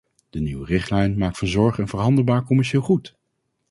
De 0.29 0.39
nieuwe 0.39 0.65
richtlijn 0.65 1.17
maakt 1.17 1.37
van 1.37 1.47
zorg 1.47 1.77
een 1.77 1.87
verhandelbaar 1.87 2.43
commercieel 2.43 2.81
goed. 2.83 3.15